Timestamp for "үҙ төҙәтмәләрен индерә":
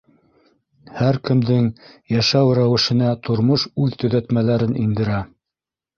3.85-5.25